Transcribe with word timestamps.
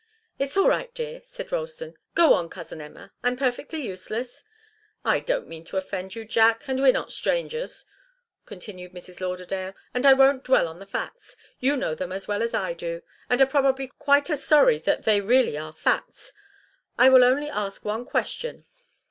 "It's 0.39 0.57
all 0.57 0.67
right, 0.67 0.91
dear," 0.95 1.21
said 1.23 1.51
Ralston. 1.51 1.93
"Go 2.15 2.33
on, 2.33 2.49
cousin 2.49 2.81
Emma. 2.81 3.13
I'm 3.21 3.35
perfectly 3.35 3.83
useless" 3.83 4.43
"I 5.15 5.19
don't 5.19 5.47
mean 5.47 5.63
to 5.65 5.77
offend 5.77 6.15
you, 6.15 6.25
Jack, 6.25 6.63
and 6.67 6.81
we're 6.81 6.91
not 6.91 7.11
strangers," 7.11 7.85
continued 8.47 8.93
Mrs. 8.93 9.21
Lauderdale, 9.21 9.75
"and 9.93 10.07
I 10.07 10.13
won't 10.13 10.43
dwell 10.43 10.67
on 10.67 10.79
the 10.79 10.87
facts. 10.87 11.35
You 11.59 11.77
know 11.77 11.93
them 11.93 12.11
as 12.11 12.27
well 12.27 12.41
as 12.41 12.55
I 12.55 12.73
do, 12.73 13.03
and 13.29 13.43
are 13.43 13.45
probably 13.45 13.89
quite 13.99 14.31
as 14.31 14.43
sorry 14.43 14.79
that 14.79 15.03
they 15.03 15.21
really 15.21 15.55
are 15.55 15.71
facts. 15.71 16.33
I 16.97 17.07
will 17.09 17.23
only 17.23 17.51
ask 17.51 17.85
one 17.85 18.05
question. 18.05 18.65